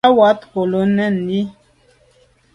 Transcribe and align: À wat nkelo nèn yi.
À 0.07 0.09
wat 0.17 0.39
nkelo 0.47 0.81
nèn 0.97 1.15
yi. 1.29 1.41